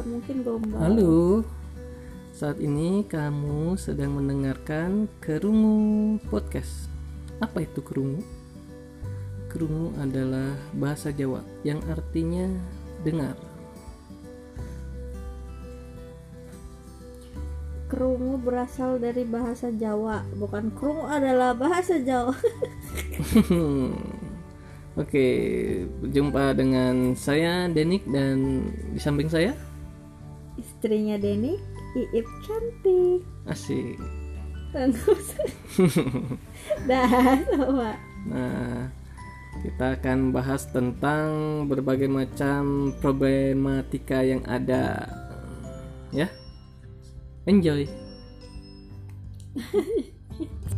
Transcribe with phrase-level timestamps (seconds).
[0.00, 1.44] mungkin gombal Halo.
[2.32, 6.88] Saat ini kamu sedang mendengarkan Kerungu Podcast.
[7.44, 8.24] Apa itu kerungu?
[9.52, 12.48] Kerungu adalah bahasa Jawa yang artinya
[13.04, 13.36] dengar.
[17.92, 22.32] kerungu berasal dari bahasa Jawa bukan kerungu adalah bahasa Jawa
[24.92, 25.24] Oke,
[26.04, 29.56] berjumpa dengan saya Denik dan di samping saya
[30.60, 31.56] istrinya Denny
[31.92, 34.00] Iip cantik Asik.
[36.88, 38.86] Dah sama Nah,
[39.66, 41.26] kita akan bahas tentang
[41.66, 45.10] berbagai macam problematika yang ada.
[46.14, 46.30] Ya.
[47.44, 47.90] Enjoy.